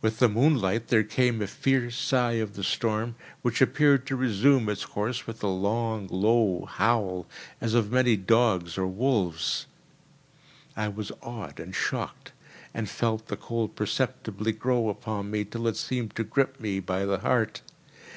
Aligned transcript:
With 0.00 0.20
the 0.20 0.28
moonlight 0.28 0.86
there 0.86 1.02
came 1.02 1.42
a 1.42 1.48
fierce 1.48 1.96
sigh 1.98 2.34
of 2.34 2.54
the 2.54 2.62
storm, 2.62 3.16
which 3.42 3.60
appeared 3.60 4.06
to 4.06 4.14
resume 4.14 4.68
its 4.68 4.84
course 4.86 5.26
with 5.26 5.42
a 5.42 5.48
long, 5.48 6.06
low 6.06 6.66
howl, 6.66 7.26
as 7.60 7.74
of 7.74 7.90
many 7.90 8.14
dogs 8.14 8.78
or 8.78 8.86
wolves. 8.86 9.66
I 10.76 10.86
was 10.86 11.10
awed 11.20 11.58
and 11.58 11.74
shocked, 11.74 12.30
and 12.72 12.88
felt 12.88 13.26
the 13.26 13.36
cold 13.36 13.74
perceptibly 13.74 14.52
grow 14.52 14.88
upon 14.88 15.32
me 15.32 15.44
till 15.44 15.66
it 15.66 15.76
seemed 15.76 16.14
to 16.14 16.22
grip 16.22 16.60
me 16.60 16.78
by 16.78 17.04
the 17.04 17.18
heart. 17.18 17.62